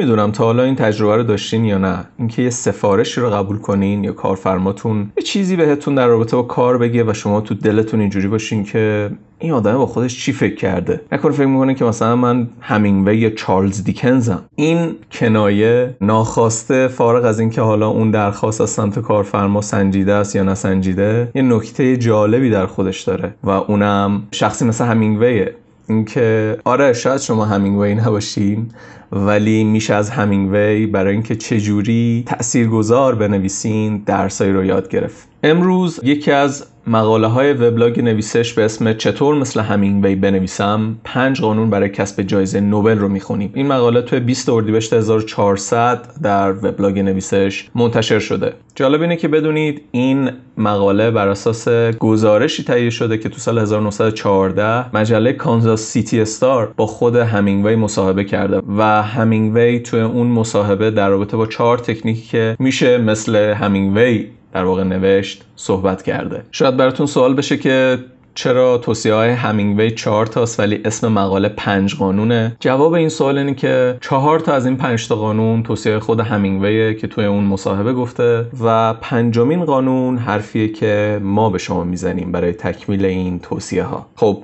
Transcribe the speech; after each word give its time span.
نمی‌دونم 0.00 0.32
تا 0.32 0.44
حالا 0.44 0.62
این 0.62 0.74
تجربه 0.74 1.16
رو 1.16 1.22
داشتین 1.22 1.64
یا 1.64 1.78
نه. 1.78 2.04
اینکه 2.18 2.42
یه 2.42 2.50
سفارشی 2.50 3.20
رو 3.20 3.30
قبول 3.30 3.58
کنین 3.58 4.04
یا 4.04 4.12
کارفرماتون 4.12 5.12
یه 5.16 5.22
چیزی 5.22 5.56
بهتون 5.56 5.94
در 5.94 6.06
رابطه 6.06 6.36
با 6.36 6.42
کار 6.42 6.78
بگه 6.78 7.04
و 7.04 7.14
شما 7.14 7.40
تو 7.40 7.54
دلتون 7.54 8.00
اینجوری 8.00 8.28
باشین 8.28 8.64
که 8.64 9.10
این 9.38 9.52
آدم 9.52 9.78
با 9.78 9.86
خودش 9.86 10.24
چی 10.24 10.32
فکر 10.32 10.54
کرده. 10.54 11.00
نکنه 11.12 11.32
فکر 11.32 11.46
می‌کنه 11.46 11.74
که 11.74 11.84
مثلا 11.84 12.16
من 12.16 12.48
همینگوی 12.60 13.18
یا 13.18 13.30
چارلز 13.30 13.84
دیکنزم. 13.84 14.42
این 14.56 14.94
کنایه 15.12 15.96
ناخواسته 16.00 16.88
فارغ 16.88 17.24
از 17.24 17.40
اینکه 17.40 17.60
حالا 17.60 17.88
اون 17.88 18.10
درخواست 18.10 18.60
از 18.60 18.70
سمت 18.70 18.98
کارفرما 18.98 19.60
سنجیده 19.60 20.12
است 20.12 20.36
یا 20.36 20.42
نسنجیده 20.42 21.30
یه 21.34 21.42
نکته 21.42 21.96
جالبی 21.96 22.50
در 22.50 22.66
خودش 22.66 23.02
داره 23.02 23.34
و 23.44 23.50
اونم 23.50 24.22
شخصی 24.32 24.64
مثل 24.64 24.84
همینگویه. 24.84 25.54
اینکه 25.90 26.58
آره 26.64 26.92
شاید 26.92 27.20
شما 27.20 27.44
همینگوی 27.44 27.94
نباشین 27.94 28.68
ولی 29.12 29.64
میشه 29.64 29.94
از 29.94 30.10
همینگوی 30.10 30.86
برای 30.86 31.12
اینکه 31.12 31.36
چجوری 31.36 32.24
تاثیرگذار 32.26 33.14
بنویسین 33.14 34.02
درسایی 34.06 34.52
رو 34.52 34.64
یاد 34.64 34.88
گرفت. 34.88 35.28
امروز 35.42 36.00
یکی 36.02 36.30
از 36.32 36.66
مقاله 36.90 37.26
های 37.26 37.52
وبلاگ 37.52 38.00
نویسش 38.00 38.52
به 38.52 38.64
اسم 38.64 38.92
چطور 38.92 39.34
مثل 39.34 39.60
همینگوی 39.60 40.14
بنویسم 40.14 40.96
پنج 41.04 41.40
قانون 41.40 41.70
برای 41.70 41.88
کسب 41.88 42.22
جایزه 42.22 42.60
نوبل 42.60 42.98
رو 42.98 43.08
می‌خونیم. 43.08 43.50
این 43.54 43.66
مقاله 43.66 44.02
توی 44.02 44.20
20 44.20 44.48
اردیبهشت 44.48 44.92
1400 44.92 46.06
در 46.22 46.52
وبلاگ 46.52 46.98
نویسش 46.98 47.68
منتشر 47.74 48.18
شده. 48.18 48.52
جالب 48.74 49.02
اینه 49.02 49.16
که 49.16 49.28
بدونید 49.28 49.82
این 49.90 50.30
مقاله 50.56 51.10
بر 51.10 51.28
اساس 51.28 51.68
گزارشی 51.98 52.64
تهیه 52.64 52.90
شده 52.90 53.18
که 53.18 53.28
تو 53.28 53.38
سال 53.38 53.58
1914 53.58 54.96
مجله 54.96 55.32
کانزاس 55.32 55.80
سیتی 55.82 56.20
استار 56.20 56.72
با 56.76 56.86
خود 56.86 57.16
همینگوی 57.16 57.76
مصاحبه 57.76 58.24
کرده 58.24 58.62
و 58.78 59.02
همینگوی 59.02 59.78
توی 59.78 60.00
اون 60.00 60.26
مصاحبه 60.26 60.90
در 60.90 61.08
رابطه 61.08 61.36
با 61.36 61.46
چهار 61.46 61.78
تکنیکی 61.78 62.22
که 62.22 62.56
میشه 62.58 62.98
مثل 62.98 63.36
همینگوی 63.36 64.26
در 64.52 64.64
واقع 64.64 64.82
نوشت 64.84 65.44
صحبت 65.56 66.02
کرده. 66.02 66.42
شاید 66.52 66.76
براتون 66.76 67.06
سوال 67.06 67.34
بشه 67.34 67.56
که 67.56 67.98
چرا 68.34 68.78
توصیه 68.78 69.14
های 69.14 69.30
همینگوی 69.30 69.90
چهار 69.90 70.26
تاست 70.26 70.60
ولی 70.60 70.80
اسم 70.84 71.08
مقاله 71.08 71.48
پنج 71.48 71.94
قانونه؟ 71.94 72.56
جواب 72.60 72.92
این 72.92 73.08
سوال 73.08 73.38
اینه 73.38 73.54
که 73.54 73.98
چهار 74.00 74.40
تا 74.40 74.52
از 74.52 74.66
این 74.66 74.76
پنج 74.76 75.08
تا 75.08 75.16
قانون 75.16 75.62
توصیه 75.62 75.98
خود 75.98 76.20
همینگویه 76.20 76.94
که 76.94 77.06
توی 77.06 77.24
اون 77.24 77.44
مصاحبه 77.44 77.92
گفته 77.92 78.46
و 78.64 78.94
پنجمین 78.94 79.64
قانون 79.64 80.18
حرفیه 80.18 80.68
که 80.68 81.20
ما 81.22 81.50
به 81.50 81.58
شما 81.58 81.84
می‌زنیم 81.84 82.32
برای 82.32 82.52
تکمیل 82.52 83.04
این 83.04 83.38
توصیه 83.38 83.82
ها 83.82 84.06
خب 84.16 84.42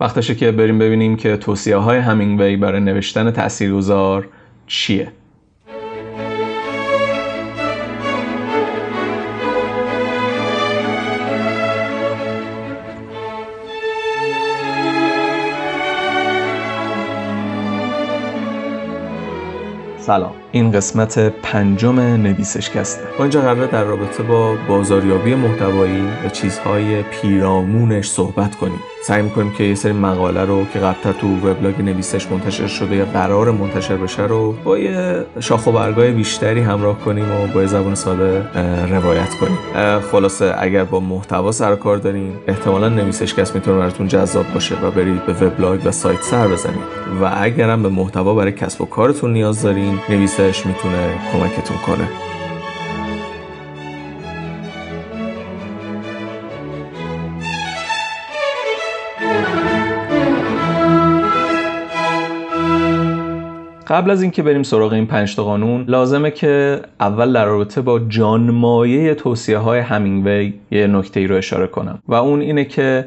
وقتشه 0.00 0.34
که 0.34 0.52
بریم 0.52 0.78
ببینیم 0.78 1.16
که 1.16 1.36
توصیه 1.36 1.76
های 1.76 1.98
همینگوی 1.98 2.56
برای 2.56 2.80
نوشتن 2.80 3.30
تاثیرگذار 3.30 4.28
چیه. 4.66 5.08
سلام 20.03 20.33
این 20.54 20.72
قسمت 20.72 21.18
پنجم 21.18 22.00
نویسشکسته. 22.00 23.02
ما 23.18 23.24
اینجا 23.24 23.40
قراره 23.40 23.66
در 23.66 23.84
رابطه 23.84 24.22
با 24.22 24.54
بازاریابی 24.68 25.34
محتوایی 25.34 26.02
و 26.24 26.28
چیزهای 26.28 27.02
پیرامونش 27.02 28.08
صحبت 28.08 28.56
کنیم. 28.56 28.80
سعی 29.06 29.22
می‌کنیم 29.22 29.52
که 29.52 29.64
یه 29.64 29.74
سری 29.74 29.92
مقاله 29.92 30.44
رو 30.44 30.66
که 30.72 30.78
قبلتر 30.78 31.12
تو 31.12 31.26
وبلاگ 31.48 31.82
نویسش 31.82 32.26
منتشر 32.30 32.66
شده 32.66 32.96
یا 32.96 33.04
قرار 33.04 33.50
منتشر 33.50 33.96
بشه 33.96 34.22
رو 34.22 34.52
با 34.64 34.78
یه 34.78 35.24
شاخ 35.40 35.66
و 35.66 35.72
برگای 35.72 36.10
بیشتری 36.10 36.60
همراه 36.60 36.98
کنیم 36.98 37.32
و 37.32 37.46
با 37.54 37.66
زبان 37.66 37.94
ساده 37.94 38.42
روایت 38.90 39.34
کنیم. 39.34 39.58
خلاصه 40.12 40.54
اگر 40.58 40.84
با 40.84 41.00
محتوا 41.00 41.52
سر 41.52 41.76
کار 41.76 41.96
دارین 41.96 42.32
احتمالا 42.48 42.88
نویسشکست 42.88 43.54
می‌تونه 43.54 43.78
براتون 43.78 44.08
جذاب 44.08 44.46
باشه 44.54 44.74
و 44.82 44.90
برید 44.90 45.26
به 45.26 45.32
وبلاگ 45.32 45.80
و 45.84 45.90
سایت 45.90 46.22
سر 46.22 46.48
بزنید. 46.48 47.04
و 47.22 47.30
اگرم 47.40 47.82
به 47.82 47.88
محتوا 47.88 48.34
برای 48.34 48.52
کسب 48.52 48.82
و 48.82 48.84
کارتون 48.84 49.32
نیاز 49.32 49.62
دارین 49.62 49.98
نویسش 50.08 50.43
می‌تونه 50.44 51.14
کمکتون 51.32 51.76
کنه. 51.76 52.08
قبل 63.88 64.10
از 64.10 64.22
اینکه 64.22 64.42
بریم 64.42 64.62
سراغ 64.62 64.92
این 64.92 65.06
پنج 65.06 65.36
تا 65.36 65.44
قانون 65.44 65.84
لازمه 65.88 66.30
که 66.30 66.80
اول 67.00 67.32
در 67.32 67.44
رابطه 67.44 67.80
با 67.80 67.98
جانمایه 67.98 69.14
توصیه 69.14 69.58
های 69.58 69.80
همینگوی 69.80 70.52
یه 70.70 70.86
نکته 70.86 71.20
ای 71.20 71.26
رو 71.26 71.36
اشاره 71.36 71.66
کنم. 71.66 71.98
و 72.08 72.14
اون 72.14 72.40
اینه 72.40 72.64
که 72.64 73.04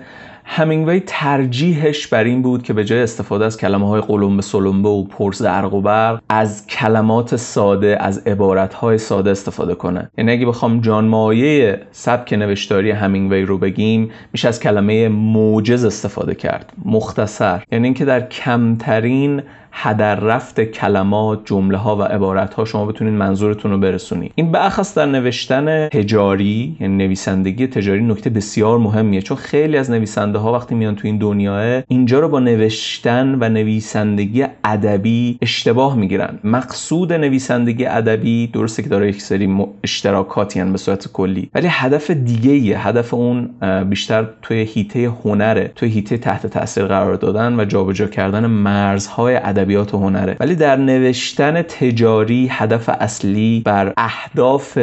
همینگوی 0.49 0.99
ترجیحش 0.99 2.07
بر 2.07 2.23
این 2.23 2.41
بود 2.41 2.63
که 2.63 2.73
به 2.73 2.85
جای 2.85 3.01
استفاده 3.01 3.45
از 3.45 3.57
کلمه 3.57 3.87
های 3.87 4.01
قلمبه 4.01 4.41
سلمبه 4.41 4.89
و 4.89 5.03
پرس 5.03 5.41
درق 5.41 5.73
و 5.73 5.81
برق 5.81 6.21
از 6.29 6.67
کلمات 6.67 7.35
ساده 7.35 7.97
از 7.99 8.17
عبارت 8.17 8.73
های 8.73 8.97
ساده 8.97 9.31
استفاده 9.31 9.75
کنه. 9.75 10.09
یعنی 10.17 10.31
اگه 10.31 10.45
بخوام 10.45 10.81
جانمایه 10.81 11.81
سبک 11.91 12.33
نوشتاری 12.33 12.91
همینگوی 12.91 13.41
رو 13.41 13.57
بگیم 13.57 14.11
میشه 14.33 14.47
از 14.47 14.59
کلمه 14.59 15.09
موجز 15.09 15.85
استفاده 15.85 16.35
کرد 16.35 16.73
مختصر. 16.85 17.63
یعنی 17.71 17.85
اینکه 17.85 18.05
در 18.05 18.27
کمترین 18.27 19.41
هدر 19.79 20.15
رفت 20.15 20.61
کلمات 20.61 21.41
جمله 21.45 21.77
ها 21.77 21.95
و 21.95 22.01
عبارت 22.01 22.53
ها 22.53 22.65
شما 22.65 22.85
بتونید 22.85 23.13
منظورتون 23.13 23.71
رو 23.71 23.77
برسونید. 23.77 24.31
این 24.35 24.51
بخص 24.51 24.97
در 24.97 25.05
نوشتن 25.05 25.87
تجاری 25.87 26.77
یعنی 26.79 27.05
نویسندگی 27.05 27.67
تجاری 27.67 28.03
نکته 28.03 28.29
بسیار 28.29 28.77
مهمیه 28.77 29.21
چون 29.21 29.37
خیلی 29.37 29.77
از 29.77 29.91
نویسنده 29.91 30.39
ها 30.39 30.53
وقتی 30.53 30.75
میان 30.75 30.95
تو 30.95 31.07
این 31.07 31.17
دنیاه 31.17 31.83
اینجا 31.87 32.19
رو 32.19 32.29
با 32.29 32.39
نوشتن 32.39 33.37
و 33.41 33.49
نویسندگی 33.49 34.45
ادبی 34.63 35.37
اشتباه 35.41 35.95
می‌گیرن. 35.95 36.39
مقصود 36.43 37.13
نویسندگی 37.13 37.85
ادبی 37.85 38.47
درسته 38.47 38.83
که 38.83 38.89
داره 38.89 39.09
یک 39.09 39.21
سری 39.21 39.55
اشتراکاتی 39.83 40.63
به 40.63 40.77
صورت 40.77 41.07
کلی 41.07 41.49
ولی 41.55 41.67
هدف 41.69 42.11
دیگه 42.11 42.51
ایه. 42.51 42.87
هدف 42.87 43.13
اون 43.13 43.49
بیشتر 43.89 44.27
توی 44.41 44.57
هیته 44.57 45.11
هنره 45.23 45.71
توی 45.75 45.89
هیته 45.89 46.17
تحت 46.17 46.47
تاثیر 46.47 46.85
قرار 46.85 47.15
دادن 47.15 47.59
و 47.59 47.65
جابجا 47.65 48.07
کردن 48.07 48.45
مرزهای 48.45 49.35
ادبی. 49.35 49.66
ادبیات 49.67 49.93
و 49.93 49.97
هنره. 49.97 50.37
ولی 50.39 50.55
در 50.55 50.75
نوشتن 50.75 51.61
تجاری 51.61 52.47
هدف 52.51 52.89
اصلی 52.89 53.61
بر 53.65 53.93
اهداف 53.97 54.77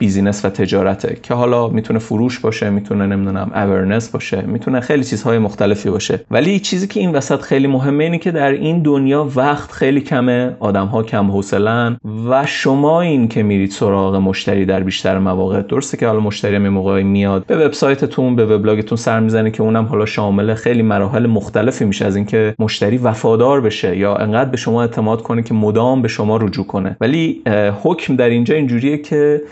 business 0.00 0.44
و 0.44 0.50
تجارته 0.50 1.16
که 1.22 1.34
حالا 1.34 1.68
می‌تونه 1.68 1.98
فروش 1.98 2.38
باشه 2.38 2.70
می‌تونه 2.70 3.06
نمی‌دونم 3.06 3.50
awareness 3.54 4.10
باشه 4.10 4.42
می‌تونه 4.42 4.80
خیلی 4.80 5.04
چیزهای 5.04 5.38
مختلفی 5.38 5.90
باشه. 5.90 6.20
ولی 6.30 6.60
چیزی 6.60 6.86
که 6.86 7.00
این 7.00 7.12
وسط 7.12 7.40
خیلی 7.40 7.66
مهمه 7.66 8.04
اینه 8.04 8.18
که 8.18 8.30
در 8.30 8.50
این 8.52 8.82
دنیا 8.82 9.28
وقت 9.36 9.72
خیلی 9.72 10.00
کمه 10.00 10.56
آدم 10.60 10.86
ها 10.86 11.02
کم 11.02 11.30
حوصلن 11.30 11.96
و 12.30 12.46
شما 12.46 13.00
این 13.00 13.28
که 13.28 13.42
میرید 13.42 13.70
سراغ 13.70 14.16
مشتری 14.16 14.64
در 14.64 14.80
بیشتر 14.80 15.18
مواقع 15.18 15.62
درسته 15.62 15.96
که 15.96 16.06
حالا 16.06 16.20
مشتری 16.20 16.56
هم 16.56 16.68
موقعی 16.68 17.04
میاد 17.04 17.46
به 17.46 17.66
وبسایتتون 17.66 18.36
به 18.36 18.46
وبلاگتون 18.46 18.96
سر 18.96 19.20
می‌زنه 19.20 19.50
که 19.50 19.62
اونم 19.62 19.84
حالا 19.84 20.06
شامل 20.06 20.54
خیلی 20.54 20.82
مراحل 20.82 21.26
مختلفی 21.26 21.84
میشه 21.84 22.06
از 22.06 22.16
اینکه 22.16 22.54
مشتری 22.58 22.98
وفادار 22.98 23.60
بشه 23.60 23.96
یا 23.96 24.16
انقدر 24.16 24.50
به 24.50 24.56
شما 24.56 24.80
اعتماد 24.80 25.22
کنه 25.22 25.42
که 25.42 25.54
مدام 25.54 26.02
به 26.02 26.08
شما 26.08 26.36
رجوع 26.36 26.66
کنه. 26.66 26.96
ولی 27.00 27.42
حکم 27.82 28.16
در 28.16 28.28
اینجا 28.28 28.54
اینجوریه 28.54 28.98
که 28.98 29.42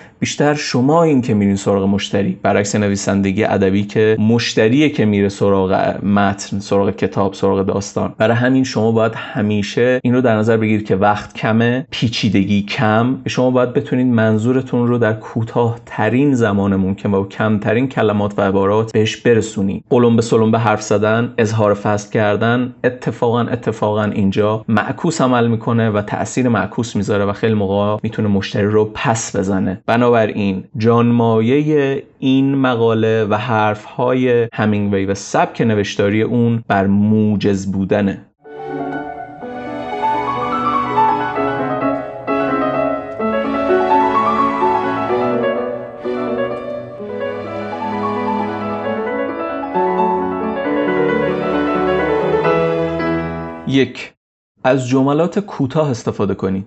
شما 0.56 1.02
این 1.02 1.20
که 1.20 1.34
میرین 1.34 1.56
سراغ 1.56 1.88
مشتری. 1.88 2.38
برعکس 2.42 2.76
نویسندگی 2.76 3.44
ادبی 3.44 3.84
که 3.84 4.16
مشتریه 4.20 4.88
که 4.88 5.04
میره 5.04 5.28
سراغ 5.28 5.96
متن 6.04 6.58
سراغ 6.58 6.90
کتاب 6.90 7.34
سراغ 7.34 7.66
داستان. 7.66 8.14
برای 8.18 8.36
همین 8.36 8.64
شما 8.64 8.92
باید 8.92 9.12
همیشه 9.14 10.00
این 10.02 10.14
رو 10.14 10.20
در 10.20 10.36
نظر 10.36 10.56
بگیرید 10.56 10.86
که 10.86 10.96
وقت 10.96 11.34
کمه 11.34 11.86
پیچیدگی 11.90 12.62
کم. 12.62 13.16
شما 13.26 13.50
باید 13.50 13.72
بتونید 13.72 14.06
منظورتون 14.06 14.88
رو 14.88 14.98
در 14.98 15.12
کوتاه 15.12 15.78
ترین 15.86 16.34
زمان 16.34 16.76
ممکن 16.76 17.10
و 17.14 17.28
کمترین 17.28 17.88
کلمات 17.88 18.38
و 18.38 18.42
عبارات 18.42 18.92
بهش 18.92 19.16
برسونید. 19.16 19.84
قلم 19.90 20.16
به 20.16 20.22
سلم 20.22 20.50
به 20.50 20.58
حرف 20.58 20.82
زدن 20.82 21.34
اظهار 21.38 21.74
فصل 21.74 22.10
کردن 22.12 22.74
اتفاقا 22.84 23.40
اتفاقا 23.40 24.04
اینجا 24.04 24.64
معکوس 24.68 25.20
عمل 25.20 25.48
می‌کنه 25.48 25.90
و 25.90 26.02
تاثیر 26.02 26.48
معکوس 26.48 26.96
می‌ذاره 26.96 27.24
و 27.24 27.32
خیلی 27.32 27.54
موقع 27.54 28.00
می‌تونه 28.02 28.28
مشتری 28.28 28.66
رو 28.66 28.90
پس 28.94 29.36
بزنه. 29.36 29.80
بنابراین 29.86 30.27
جانمایه 30.76 32.02
این 32.18 32.54
مقاله 32.54 33.24
و 33.24 33.34
حرفهای 33.34 34.48
همینگوی 34.52 35.06
و 35.06 35.14
سبک 35.14 35.60
نوشتاری 35.60 36.22
اون 36.22 36.64
بر 36.68 36.86
موجز 36.86 37.72
بودنه. 37.72 38.24
یک 53.68 54.12
از 54.64 54.88
جملات 54.88 55.38
کوتاه 55.38 55.90
استفاده 55.90 56.34
کنید 56.34 56.66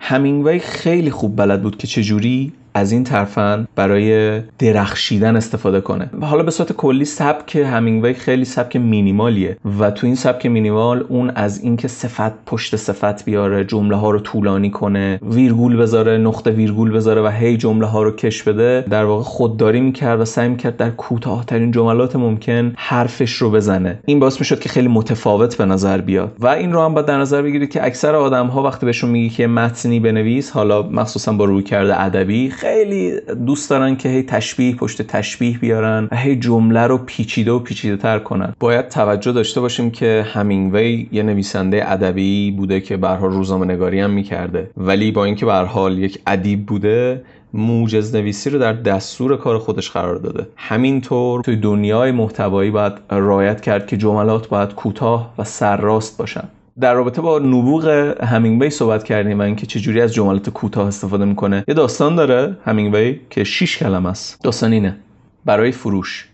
همینگوی 0.00 0.58
خیلی 0.58 1.10
خوب 1.10 1.36
بلد 1.36 1.62
بود 1.62 1.78
که 1.78 1.86
چجوری 1.86 2.52
از 2.74 2.92
این 2.92 3.04
ترفند 3.04 3.68
برای 3.76 4.40
درخشیدن 4.58 5.36
استفاده 5.36 5.80
کنه. 5.80 6.10
حالا 6.20 6.42
به 6.42 6.50
صورت 6.50 6.72
کلی 6.72 7.04
سبک 7.04 7.56
همینگوی 7.56 8.14
خیلی 8.14 8.44
سبک 8.44 8.76
مینیمالیه 8.76 9.56
و 9.80 9.90
تو 9.90 10.06
این 10.06 10.16
سبک 10.16 10.46
مینیمال 10.46 11.04
اون 11.08 11.30
از 11.30 11.60
اینکه 11.62 11.88
صفت 11.88 12.44
پشت 12.46 12.76
صفت 12.76 13.24
بیاره 13.24 13.64
جمله 13.64 13.96
ها 13.96 14.10
رو 14.10 14.18
طولانی 14.18 14.70
کنه 14.70 15.20
ویرگول 15.30 15.76
بذاره 15.76 16.18
نقطه 16.18 16.50
ویرگول 16.50 16.90
بذاره 16.90 17.22
و 17.22 17.28
هی 17.28 17.56
جمله 17.56 17.86
ها 17.86 18.02
رو 18.02 18.10
کش 18.10 18.42
بده. 18.42 18.84
در 18.90 19.04
واقع 19.04 19.22
خودداری 19.22 19.80
می‌کرد 19.80 20.20
و 20.20 20.24
سعی 20.24 20.48
می‌کرد 20.48 20.76
در 20.76 20.90
کوتاهترین 20.90 21.70
جملات 21.70 22.16
ممکن 22.16 22.72
حرفش 22.76 23.32
رو 23.32 23.50
بزنه. 23.50 23.98
این 24.06 24.20
باعث 24.20 24.40
می‌شد 24.40 24.60
که 24.60 24.68
خیلی 24.68 24.88
متفاوت 24.88 25.56
به 25.56 25.64
نظر 25.64 26.00
بیاد. 26.00 26.32
و 26.38 26.46
این 26.46 26.72
رو 26.72 26.82
هم 26.82 26.94
باید 26.94 27.06
در 27.06 27.18
نظر 27.18 27.42
بگیرید 27.42 27.70
که 27.70 27.84
اکثر 27.86 28.14
آدم 28.14 28.46
ها 28.46 28.62
وقتی 28.62 28.86
بهشون 28.86 29.10
میگی 29.10 29.30
که 29.30 29.46
متنی 29.46 30.00
بنویس 30.00 30.50
حالا 30.50 30.82
مخصوصا 30.82 31.32
با 31.32 31.44
روی 31.44 31.62
کرده 31.62 32.02
ادبی 32.02 32.50
خیلی 32.60 33.20
دوست 33.46 33.70
دارن 33.70 33.96
که 33.96 34.08
هی 34.08 34.22
تشبیه 34.22 34.74
پشت 34.76 35.02
تشبیه 35.02 35.58
بیارن 35.58 36.08
و 36.12 36.16
هی 36.16 36.36
جمله 36.36 36.86
رو 36.86 36.98
پیچیده 36.98 37.52
و 37.52 37.58
پیچیده 37.58 37.96
تر 37.96 38.18
کنن. 38.18 38.54
باید 38.60 38.88
توجه 38.88 39.32
داشته 39.32 39.60
باشیم 39.60 39.90
که 39.90 40.26
همینگوی 40.32 41.08
یه 41.12 41.22
نویسنده 41.22 41.92
ادبی 41.92 42.50
بوده 42.50 42.80
که 42.80 42.96
به 42.96 43.08
روزنامه 43.08 43.66
نگاری 43.66 44.00
هم 44.00 44.10
می‌کرده. 44.10 44.70
ولی 44.76 45.10
با 45.10 45.24
اینکه 45.24 45.46
به 45.46 45.52
حال 45.52 45.98
یک 45.98 46.18
ادیب 46.26 46.66
بوده 46.66 47.22
موجز 47.52 48.14
نویسی 48.14 48.50
رو 48.50 48.58
در 48.58 48.72
دستور 48.72 49.36
کار 49.36 49.58
خودش 49.58 49.90
قرار 49.90 50.16
داده. 50.16 50.46
همینطور 50.56 51.42
توی 51.42 51.56
دنیای 51.56 52.12
محتوایی 52.12 52.70
باید 52.70 52.92
رایت 53.10 53.60
کرد 53.60 53.86
که 53.86 53.96
جملات 53.96 54.48
باید 54.48 54.74
کوتاه 54.74 55.34
و 55.38 55.44
سرراست 55.44 56.18
باشن. 56.18 56.48
در 56.80 56.94
رابطه 56.94 57.22
با 57.22 57.38
نبوغ 57.38 57.88
همینگوی 58.22 58.70
صحبت 58.70 59.04
کردیم 59.04 59.38
و 59.38 59.42
اینکه 59.42 59.66
چجوری 59.66 60.00
از 60.00 60.14
جملات 60.14 60.50
کوتاه 60.50 60.86
استفاده 60.88 61.24
می‌کنه 61.24 61.64
یه 61.68 61.74
داستان 61.74 62.14
داره 62.14 62.56
همینگوی 62.64 63.20
که 63.30 63.44
6 63.44 63.78
کلمه 63.78 64.08
است. 64.08 64.42
داستان 64.42 64.72
اینه. 64.72 64.96
برای 65.44 65.72
فروش. 65.72 66.28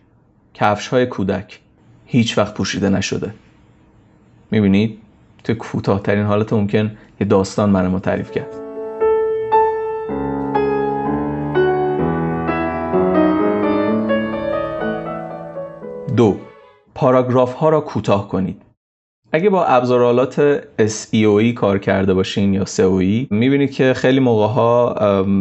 کفش 0.55 0.89
های 0.89 1.07
کودک. 1.07 1.61
هیچ 2.07 2.39
وقت 2.39 2.55
پوشیده 2.55 2.89
نشده. 2.89 3.35
می‌بینید؟ 4.51 4.99
تو 5.45 5.55
کوتاهترین 5.55 6.25
حالت 6.25 6.53
ممکن 6.53 6.97
یه 7.21 7.27
داستان 7.27 7.73
برای 7.73 7.89
ما 7.89 7.99
تعریف 7.99 8.31
کرد. 8.31 8.55
دو. 16.17 16.37
پاراگراف 16.95 17.55
ها 17.55 17.69
را 17.69 17.81
کوتاه 17.81 18.29
کنید. 18.29 18.64
اگه 19.35 19.51
با 19.51 19.65
ابزارالات 19.65 20.61
SEO 20.79 21.53
کار 21.55 21.79
کرده 21.79 22.15
باشین 22.15 22.55
یا 22.55 22.65
SEO 22.65 23.27
می‌بینید 23.31 23.71
که 23.71 23.95
خیلی 23.95 24.21
موقع 24.21 24.47
ها 24.47 24.95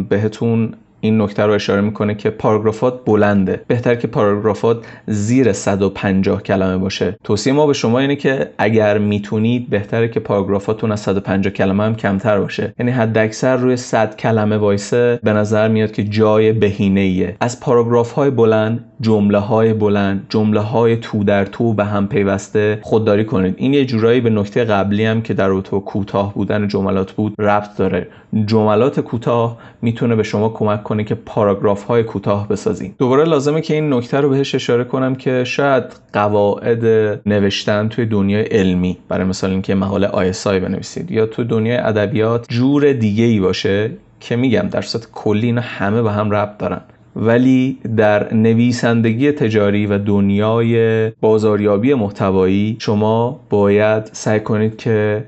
بهتون 0.08 0.74
این 1.00 1.20
نکته 1.20 1.42
رو 1.42 1.52
اشاره 1.52 1.80
می‌کنه 1.80 2.14
که 2.14 2.30
پاراگرافات 2.30 3.04
بلنده. 3.04 3.64
بهتر 3.66 3.94
که 3.94 4.06
پاراگرافات 4.06 4.84
زیر 5.06 5.52
150 5.52 6.42
کلمه 6.42 6.76
باشه. 6.78 7.16
توصیه 7.24 7.52
ما 7.52 7.66
به 7.66 7.72
شما 7.72 7.98
اینه 7.98 8.16
که 8.16 8.50
اگر 8.58 8.98
می‌تونید 8.98 9.70
بهتره 9.70 10.08
که 10.08 10.20
پاراگرافاتون 10.20 10.92
از 10.92 11.00
150 11.00 11.52
کلمه 11.52 11.84
هم 11.84 11.96
کمتر 11.96 12.38
باشه. 12.40 12.74
یعنی 12.78 12.92
حد 12.92 13.18
اکثر 13.18 13.56
روی 13.56 13.76
100 13.76 14.16
کلمه 14.16 14.56
وایسه 14.56 15.20
به 15.22 15.32
نظر 15.32 15.68
میاد 15.68 15.92
که 15.92 16.04
جای 16.04 16.52
بهینه 16.52 17.00
ایه 17.00 17.36
از 17.40 17.60
پاراگراف 17.60 18.12
های 18.12 18.30
بلند 18.30 18.84
جمله 19.00 19.38
های 19.38 19.72
بلند 19.72 20.26
جمله 20.28 20.60
های 20.60 20.96
تو 20.96 21.24
در 21.24 21.44
تو 21.44 21.74
به 21.74 21.84
هم 21.84 22.08
پیوسته 22.08 22.78
خودداری 22.82 23.24
کنید. 23.24 23.54
این 23.56 23.74
یه 23.74 23.84
جورایی 23.84 24.20
به 24.20 24.30
نکته 24.30 24.64
قبلی 24.64 25.04
هم 25.04 25.22
که 25.22 25.34
در 25.34 25.48
رابطه 25.48 25.80
کوتاه 25.80 26.34
بودن 26.34 26.68
جملات 26.68 27.12
بود 27.12 27.34
ربط 27.38 27.76
داره. 27.76 28.06
جملات 28.46 29.00
کوتاه 29.00 29.58
می‌تونه 29.82 30.16
به 30.16 30.22
شما 30.22 30.48
کمک 30.48 30.82
کنه 30.82 31.04
که 31.04 31.14
پاراگراف 31.14 31.84
های 31.84 32.02
کوتاه 32.02 32.48
بسازین 32.48 32.94
دوباره 32.98 33.24
لازمه 33.24 33.60
که 33.60 33.74
این 33.74 33.92
نکته 33.92 34.20
رو 34.20 34.28
بهش 34.28 34.54
اشاره 34.54 34.84
کنم 34.84 35.14
که 35.14 35.44
شاید 35.44 35.84
قواعد 36.12 36.84
نوشتن 37.26 37.88
توی 37.88 38.06
دنیای 38.06 38.42
علمی 38.42 38.96
برای 39.08 39.24
مثال 39.24 39.50
اینکه 39.50 39.74
مقاله 39.74 40.06
آیسای 40.06 40.60
بنویسید 40.60 41.10
یا 41.10 41.26
توی 41.26 41.44
دنیای 41.44 41.76
ادبیات 41.76 42.46
جور 42.48 42.92
دیگه 42.92 43.24
ای 43.24 43.40
باشه 43.40 43.90
که 44.20 44.36
میگم 44.36 44.68
در 44.70 44.80
صورت 44.80 45.08
کلی 45.12 45.46
اینا 45.46 45.60
همه 45.60 46.02
به 46.02 46.12
هم 46.12 46.30
ربط 46.30 46.58
دارن. 46.58 46.80
ولی 47.16 47.78
در 47.96 48.34
نویسندگی 48.34 49.32
تجاری 49.32 49.86
و 49.86 49.98
دنیای 49.98 51.10
بازاریابی 51.10 51.94
محتوایی 51.94 52.76
شما 52.78 53.40
باید 53.50 54.10
سعی 54.12 54.40
کنید 54.40 54.76
که 54.76 55.24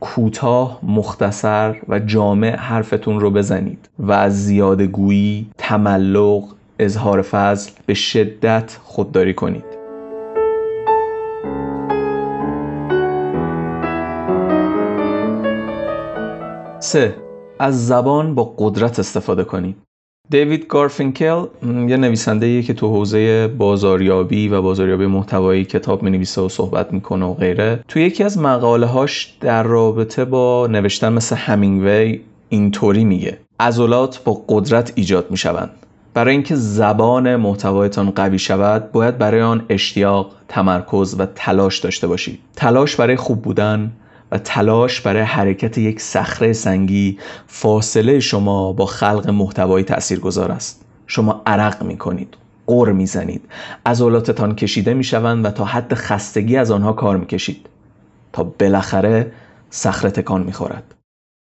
کوتاه 0.00 0.80
مختصر 0.82 1.76
و 1.88 1.98
جامع 1.98 2.56
حرفتون 2.56 3.20
رو 3.20 3.30
بزنید 3.30 3.88
و 3.98 4.12
از 4.12 4.44
زیاده 4.44 4.86
گویی 4.86 5.46
تملق 5.58 6.44
اظهار 6.78 7.22
فضل 7.22 7.70
به 7.86 7.94
شدت 7.94 8.78
خودداری 8.82 9.34
کنید. 9.34 9.64
سه 16.80 17.14
از 17.58 17.86
زبان 17.86 18.34
با 18.34 18.54
قدرت 18.58 18.98
استفاده 18.98 19.44
کنید. 19.44 19.85
دیوید 20.30 20.66
گارفینکل 20.66 21.44
یه 21.62 21.96
نویسنده 21.96 22.62
که 22.62 22.74
تو 22.74 22.88
حوزه 22.88 23.48
بازاریابی 23.48 24.48
و 24.48 24.62
بازاریابی 24.62 25.06
محتوایی 25.06 25.64
کتاب 25.64 26.04
نویسه 26.04 26.40
و 26.40 26.48
صحبت 26.48 26.92
می‌کنه 26.92 27.24
و 27.24 27.34
غیره. 27.34 27.84
تو 27.88 27.98
یکی 27.98 28.24
از 28.24 28.38
مقاله 28.38 28.86
هاش 28.86 29.36
در 29.40 29.62
رابطه 29.62 30.24
با 30.24 30.66
نوشتن 30.66 31.12
مثل 31.12 31.36
همینگوی 31.36 32.20
اینطوری 32.48 33.04
میگه. 33.04 33.38
عضلات 33.60 34.24
با 34.24 34.42
قدرت 34.48 34.92
ایجاد 34.94 35.30
می‌شوند. 35.30 35.70
برای 36.14 36.32
اینکه 36.32 36.54
زبان 36.54 37.36
محتوایتان 37.36 38.10
قوی 38.10 38.38
شود 38.38 38.92
باید 38.92 39.18
برای 39.18 39.42
آن 39.42 39.64
اشتیاق 39.68 40.30
تمرکز 40.48 41.16
و 41.18 41.26
تلاش 41.34 41.78
داشته 41.78 42.06
باشید. 42.06 42.38
تلاش 42.56 42.96
برای 42.96 43.16
خوب 43.16 43.42
بودن 43.42 43.92
و 44.30 44.38
تلاش 44.38 45.00
برای 45.00 45.22
حرکت 45.22 45.78
یک 45.78 46.00
صخره 46.00 46.52
سنگی 46.52 47.18
فاصله 47.46 48.20
شما 48.20 48.72
با 48.72 48.86
خلق 48.86 49.30
محتوایی 49.30 49.84
تاثیرگذار 49.84 50.52
است. 50.52 50.84
شما 51.06 51.42
عرق 51.46 51.82
می 51.82 51.96
کنید 51.96 52.36
قر 52.66 52.92
می‌زنید 52.92 53.42
عضلاتتان 53.86 54.54
کشیده 54.54 54.94
می‌شوند 54.94 55.44
و 55.44 55.50
تا 55.50 55.64
حد 55.64 55.94
خستگی 55.94 56.56
از 56.56 56.70
آنها 56.70 56.92
کار 56.92 57.16
می‌کشید. 57.16 57.68
تا 58.32 58.44
بالاخره 58.44 59.32
صخره 59.70 60.10
تکان 60.10 60.42
می‌خورد. 60.42 60.94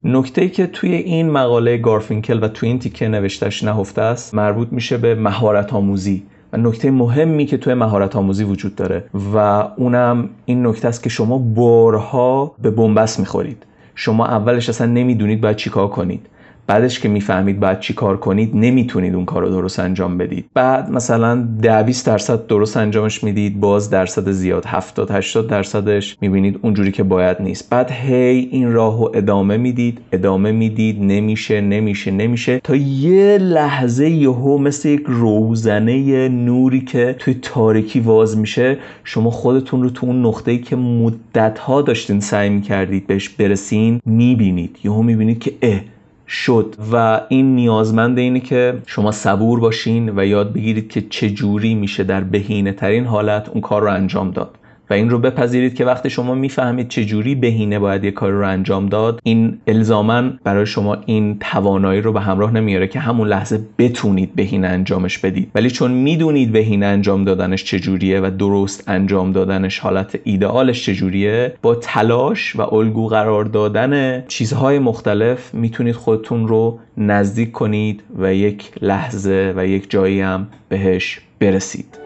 نکته 0.04 0.42
ای 0.42 0.48
که 0.48 0.66
توی 0.66 0.94
این 0.94 1.30
مقاله 1.30 1.76
گارفینکل 1.76 2.42
و 2.42 2.48
توی 2.48 2.68
این 2.68 2.78
تیکه 2.78 3.08
نوشتش 3.08 3.62
نهفته 3.62 4.02
است 4.02 4.34
مربوط 4.34 4.68
میشه 4.70 4.96
به 4.96 5.14
مهارت 5.14 5.72
آموزی 5.72 6.22
نکته 6.56 6.90
مهمی 6.90 7.46
که 7.46 7.56
توی 7.56 7.74
مهارت 7.74 8.16
آموزی 8.16 8.44
وجود 8.44 8.74
داره 8.74 9.04
و 9.34 9.36
اونم 9.76 10.28
این 10.44 10.66
نکته 10.66 10.88
است 10.88 11.02
که 11.02 11.10
شما 11.10 11.38
بارها 11.38 12.54
به 12.62 12.70
بنبست 12.70 13.20
می‌خورید. 13.20 13.62
شما 13.94 14.26
اولش 14.26 14.68
اصلا 14.68 14.86
نمی‌دونید 14.86 15.40
باید 15.40 15.56
چیکار 15.56 15.88
کنید. 15.88 16.26
بعدش 16.66 17.00
که 17.00 17.08
می‌فهمید 17.08 17.60
بعد 17.60 17.80
چی 17.80 17.94
کار 17.94 18.16
کنید 18.16 18.56
نمی‌تونید 18.56 19.14
اون 19.14 19.24
کار 19.24 19.42
رو 19.42 19.48
درست 19.48 19.78
انجام 19.78 20.18
بدید. 20.18 20.44
بعد 20.54 20.90
مثلا 20.90 21.48
10 21.62 21.82
20 21.82 22.06
درصد 22.06 22.46
درست 22.46 22.76
انجامش 22.76 23.24
می‌دید 23.24 23.60
باز 23.60 23.90
درصد 23.90 24.30
زیاد 24.30 24.64
70 24.66 25.10
80 25.10 25.48
درصدش 25.48 26.16
می‌بینید 26.20 26.58
اونجوری 26.62 26.92
که 26.92 27.02
باید 27.02 27.36
نیست. 27.40 27.70
بعد 27.70 27.90
هی 27.90 28.48
این 28.50 28.72
راهو 28.72 29.08
ادامه 29.14 29.56
می‌دید 29.56 29.98
ادامه 30.12 30.52
می‌دید 30.52 31.02
نمیشه 31.02 31.60
نمیشه 31.60 32.10
نمیشه. 32.10 32.60
تا 32.64 32.76
یه 32.76 33.38
لحظه 33.38 34.10
یهو 34.10 34.58
مثل 34.58 34.88
یک 34.88 35.02
روزنه 35.06 36.28
نوری 36.28 36.80
که 36.80 37.16
توی 37.18 37.34
تاریکی 37.42 38.00
واز 38.00 38.38
میشه 38.38 38.78
شما 39.04 39.30
خودتون 39.30 39.82
رو 39.82 39.90
تو 39.90 40.06
اون 40.06 40.26
نقطه‌ای 40.26 40.58
که 40.58 40.76
مدتها 40.76 41.82
داشتین 41.82 42.20
سعی 42.20 42.48
می‌کردید 42.48 43.06
بهش 43.06 43.28
برسین 43.28 44.00
می‌بینید. 44.06 44.78
یهو 44.84 45.02
می‌بینید 45.02 45.38
که 45.38 45.52
اه 45.62 45.80
شد 46.28 46.74
و 46.92 47.20
این 47.28 47.54
نیازمند 47.54 48.18
اینه 48.18 48.40
که 48.40 48.82
شما 48.86 49.12
صبور 49.12 49.60
باشین 49.60 50.18
و 50.18 50.26
یاد 50.26 50.52
بگیرید 50.52 50.88
که 50.88 51.00
چجوری 51.00 51.74
میشه 51.74 52.04
در 52.04 52.20
بهینه 52.20 52.72
ترین 52.72 53.04
حالت 53.04 53.48
اون 53.48 53.60
کار 53.60 53.82
رو 53.82 53.90
انجام 53.90 54.30
داد. 54.30 54.58
و 54.90 54.94
این 54.94 55.10
رو 55.10 55.18
بپذیرید 55.18 55.74
که 55.74 55.84
وقتی 55.84 56.10
شما 56.10 56.34
می‌فهمید 56.34 56.88
چه 56.88 57.04
جوری 57.04 57.34
بهینه 57.34 57.78
باید 57.78 58.04
یه 58.04 58.10
کاری 58.10 58.32
رو 58.32 58.48
انجام 58.48 58.86
داد 58.86 59.20
این 59.22 59.58
الزاما 59.66 60.22
برای 60.44 60.66
شما 60.66 60.96
این 61.06 61.38
توانایی 61.38 62.00
رو 62.00 62.12
به 62.12 62.20
همراه 62.20 62.52
نمیاره 62.52 62.88
که 62.88 63.00
همون 63.00 63.28
لحظه 63.28 63.60
بتونید 63.78 64.34
بهینه 64.34 64.68
انجامش 64.68 65.18
بدید. 65.18 65.50
ولی 65.54 65.70
چون 65.70 65.90
می‌دونید 65.90 66.52
بهینه 66.52 66.86
انجام 66.86 67.24
دادنش 67.24 67.64
چجوریه 67.64 68.20
و 68.20 68.30
درست 68.38 68.84
انجام 68.86 69.32
دادنش 69.32 69.78
حالت 69.78 70.18
ایدئالش 70.24 70.86
چجوریه 70.86 71.54
با 71.62 71.74
تلاش 71.74 72.56
و 72.56 72.74
الگو 72.74 73.08
قرار 73.08 73.44
دادن 73.44 74.24
چیزهای 74.28 74.78
مختلف 74.78 75.54
می‌تونید 75.54 75.94
خودتون 75.94 76.48
رو 76.48 76.78
نزدیک 76.96 77.52
کنید 77.52 78.02
و 78.18 78.34
یک 78.34 78.70
لحظه 78.82 79.52
و 79.56 79.66
یک 79.66 79.90
جایی 79.90 80.20
هم 80.20 80.46
بهش 80.68 81.20
برسید. 81.40 82.03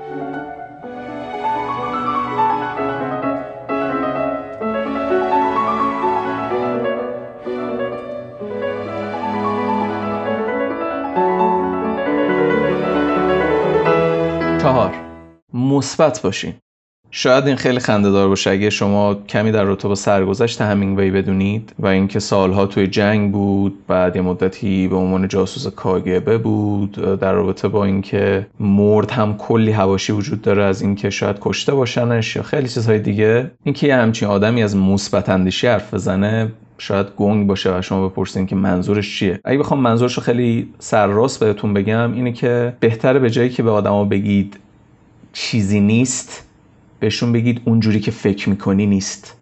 مثبت 15.79 16.23
باشین. 16.23 16.55
شاید 17.11 17.47
این 17.47 17.57
خیلی 17.57 17.79
خنده 17.79 18.11
باشه. 18.11 18.51
اگه 18.51 18.71
شما 18.71 19.15
کمی 19.15 19.53
در 19.53 19.65
رابطه 19.65 19.89
با 19.89 19.95
سرگذشت 19.95 20.61
همینگوی 20.61 21.11
بدونید 21.11 21.75
و 21.79 21.87
اینکه 21.87 22.19
سالها 22.19 22.67
توی 22.67 22.87
جنگ 22.87 23.33
بود 23.33 23.87
بعد 23.87 24.17
یه 24.17 24.23
مدتی 24.23 24.89
به 24.89 24.97
عنوان 24.97 25.29
جاسوس 25.29 25.67
کاگبه 25.67 26.39
بود 26.39 26.93
در 27.21 27.33
رابطه 27.33 27.69
با 27.69 27.85
اینکه 27.85 28.47
مرد 28.61 29.11
هم 29.11 29.37
کلی 29.37 29.73
هواشی 29.73 30.13
وجود 30.13 30.43
داره 30.43 30.65
از 30.65 30.83
اینکه 30.83 31.11
شاید 31.11 31.37
کشته 31.41 31.75
باشنش 31.75 32.37
یا 32.37 32.43
خیلی 32.43 32.69
چیزهای 32.69 32.99
دیگه 32.99 33.51
اینکه 33.65 33.87
یه 33.87 33.97
همچین 33.97 34.29
آدمی 34.29 34.63
از 34.63 34.77
مثبت 34.77 35.29
اندیشی 35.29 35.67
حرف 35.67 35.95
بزنه 35.95 36.53
شاید 36.79 37.07
گنگ 37.17 37.47
باشه 37.47 37.79
و 37.79 37.83
شما 37.83 38.09
بپرسین 38.09 38.47
که 38.47 38.57
منظورش 38.57 39.19
چیه. 39.19 39.41
اگه 39.45 39.59
بخوام 39.59 39.81
منظورش 39.81 40.15
رو 40.15 40.23
خیلی 40.23 40.69
سرراست 40.79 41.41
بهتون 41.41 41.75
بگم 41.75 42.13
اینه 42.13 42.33
که 42.33 42.73
بهتره 42.81 43.19
به 43.19 43.31
جایی 43.31 43.51
که 43.51 43.63
به 43.63 43.71
آدما 43.71 44.05
بگید 44.05 44.59
چیزی 45.39 45.81
نیست 45.81 46.45
بهشون 47.01 47.33
بگید 47.33 47.61
اونجوری 47.65 48.01
که 48.01 48.11
فکر 48.11 48.49
می‌کنی 48.49 48.87
نیست. 48.87 49.41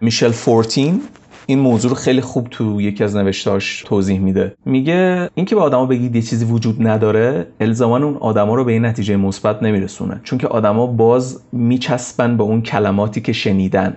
میشل 0.00 0.30
فورتین 0.30 1.00
این 1.46 1.58
موضوع 1.58 1.90
رو 1.90 1.96
خیلی 1.96 2.20
خوب 2.20 2.48
تو 2.50 2.80
یکی 2.80 3.04
از 3.04 3.16
نوشتاش 3.16 3.82
توضیح 3.86 4.18
میده. 4.18 4.54
میگه 4.64 5.30
اینکه 5.34 5.54
به 5.54 5.60
آدما 5.60 5.86
بگید 5.86 6.16
یه 6.16 6.22
چیزی 6.22 6.44
وجود 6.44 6.86
نداره 6.86 7.46
الزاما 7.60 7.96
اون 7.96 8.16
آدما 8.16 8.54
رو 8.54 8.64
به 8.64 8.72
این 8.72 8.84
نتیجه 8.84 9.16
مثبت 9.16 9.62
نمیرسونه. 9.62 10.20
چون 10.24 10.38
که 10.38 10.48
آدما 10.48 10.86
باز 10.86 11.42
میچسبن 11.52 12.36
به 12.36 12.42
اون 12.42 12.62
کلماتی 12.62 13.20
که 13.20 13.32
شنیدن. 13.32 13.96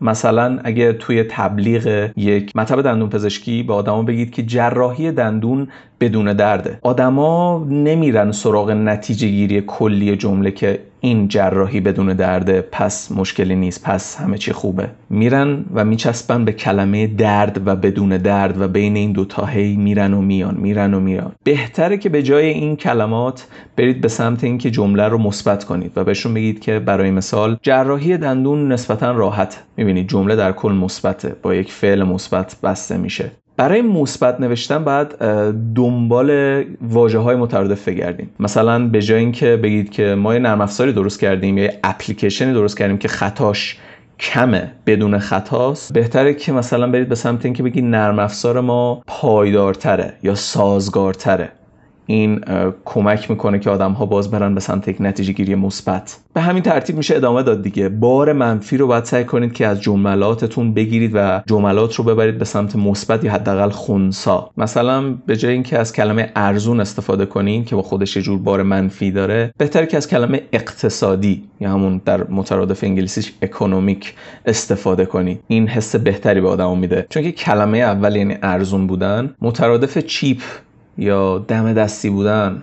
مثلا 0.00 0.58
اگه 0.64 0.92
توی 0.92 1.22
تبلیغ 1.22 2.10
یک 2.16 2.56
مطب 2.56 2.82
دندون 2.82 3.08
پزشکی 3.08 3.62
به 3.62 3.74
آدما 3.74 4.02
بگید 4.02 4.30
که 4.30 4.42
جراحی 4.42 5.12
دندون 5.12 5.68
بدون 6.02 6.32
درده 6.32 6.78
آدما 6.82 7.66
نمیرن 7.70 8.32
سراغ 8.32 8.70
نتیجه 8.70 9.28
گیری 9.28 9.60
کلی 9.66 10.16
جمله 10.16 10.50
که 10.50 10.78
این 11.04 11.28
جراحی 11.28 11.80
بدون 11.80 12.12
درده 12.12 12.68
پس 12.72 13.12
مشکلی 13.12 13.56
نیست 13.56 13.82
پس 13.82 14.16
همه 14.16 14.38
چی 14.38 14.52
خوبه. 14.52 14.88
میرن 15.10 15.64
و 15.74 15.84
میچسبن 15.84 16.44
به 16.44 16.52
کلمه 16.52 17.06
درد 17.06 17.66
و 17.66 17.76
بدون 17.76 18.08
درد 18.08 18.60
و 18.60 18.68
بین 18.68 18.96
این 18.96 19.12
دوتا 19.12 19.46
هی 19.46 19.76
میرن 19.76 20.14
و 20.14 20.20
میان 20.20 20.54
میرن 20.54 20.94
و 20.94 21.00
میان. 21.00 21.32
بهتره 21.44 21.98
که 21.98 22.08
به 22.08 22.22
جای 22.22 22.46
این 22.46 22.76
کلمات 22.76 23.46
برید 23.76 24.00
به 24.00 24.08
سمت 24.08 24.44
اینکه 24.44 24.70
جمله 24.70 25.08
رو 25.08 25.18
مثبت 25.18 25.64
کنید 25.64 25.92
و 25.96 26.04
بهشون 26.04 26.34
بگید 26.34 26.60
که 26.60 26.78
برای 26.78 27.10
مثال 27.10 27.56
جراحی 27.62 28.16
دندون 28.16 28.72
نسبتا 28.72 29.12
راحت. 29.12 29.62
می‌بینید 29.76 30.08
جمله 30.08 30.36
در 30.36 30.52
کل 30.52 30.72
مثبته 30.72 31.36
با 31.42 31.54
یک 31.54 31.72
فعل 31.72 32.02
مثبت 32.02 32.56
بسته 32.62 32.96
میشه. 32.96 33.30
برای 33.56 33.82
مثبت 33.82 34.40
نوشتن 34.40 34.84
باید 34.84 35.08
دنبال 35.74 36.62
واجه 36.80 37.18
های 37.18 37.36
مترادف 37.36 37.88
بگردیم. 37.88 38.30
مثلا 38.40 38.88
به 38.88 39.02
جای 39.02 39.18
اینکه 39.18 39.56
بگید 39.56 39.90
که 39.90 40.14
ما 40.14 40.34
یه 40.34 40.40
نرم 40.40 40.60
افزاری 40.60 40.92
درست 40.92 41.20
کردیم 41.20 41.58
یا 41.58 41.70
اپلیکیشنی 41.84 42.52
درست 42.52 42.78
کردیم 42.78 42.98
که 42.98 43.08
خطاش 43.08 43.78
کمه 44.20 44.72
بدون 44.86 45.18
خطاست 45.18 45.92
بهتره 45.92 46.34
که 46.34 46.52
مثلا 46.52 46.90
برید 46.90 47.08
به 47.08 47.14
سمت 47.14 47.44
اینکه 47.44 47.62
بگید 47.62 47.84
نرم 47.84 48.18
افزار 48.18 48.60
ما 48.60 49.02
پایدارتره 49.06 50.12
یا 50.22 50.34
سازگارتره. 50.34 51.52
این 52.06 52.40
کمک 52.84 53.30
می‌کنه 53.30 53.58
که 53.58 53.70
آدم 53.70 53.92
ها 53.92 54.06
باز 54.06 54.30
برن 54.30 54.54
به 54.54 54.60
سمت 54.60 54.88
یک 54.88 54.96
نتیجه 55.00 55.32
گیری 55.32 55.54
مثبت. 55.54 56.18
به 56.34 56.40
همین 56.40 56.62
ترتیب 56.62 56.96
میشه 56.96 57.16
ادامه 57.16 57.42
داد 57.42 57.62
دیگه. 57.62 57.88
بار 57.88 58.32
منفی 58.32 58.76
رو 58.76 58.86
باید 58.86 59.04
سعی 59.04 59.24
کنید 59.24 59.52
که 59.52 59.66
از 59.66 59.80
جملاتتون 59.82 60.74
بگیرید 60.74 61.10
و 61.14 61.42
جملات 61.46 61.94
رو 61.94 62.04
ببرید 62.04 62.38
به 62.38 62.44
سمت 62.44 62.76
مثبت 62.76 63.24
یا 63.24 63.32
حداقل 63.32 63.70
خونسا. 63.70 64.50
مثلا 64.56 65.10
به 65.26 65.36
جای 65.36 65.52
اینکه 65.52 65.78
از 65.78 65.92
کلمه 65.92 66.32
ارزون 66.36 66.80
استفاده 66.80 67.26
کنین 67.26 67.64
که 67.64 67.76
با 67.76 67.82
خودش 67.82 68.16
یه 68.16 68.22
جور 68.22 68.38
بار 68.38 68.62
منفی 68.62 69.10
داره 69.10 69.52
بهتره 69.58 69.86
که 69.86 69.96
از 69.96 70.08
کلمه 70.08 70.42
اقتصادی 70.52 71.44
یا 71.60 71.70
همون 71.70 72.00
در 72.04 72.24
مترادف 72.30 72.84
انگلیسیش 72.84 73.32
اکونومیک 73.42 74.14
استفاده 74.46 75.06
کنید 75.06 75.40
این 75.48 75.68
حس 75.68 75.96
بهتری 75.96 76.40
به 76.40 76.48
آدم 76.48 76.78
میده. 76.78 77.06
چون 77.10 77.22
که 77.22 77.32
کلمه 77.32 77.78
اول 77.78 78.16
یعنی 78.16 78.36
ارزون 78.42 78.86
بودن 78.86 79.34
مترادف 79.40 79.98
چیپ 79.98 80.38
یا 80.98 81.38
دم 81.38 81.72
دستی 81.72 82.10
بودن 82.10 82.62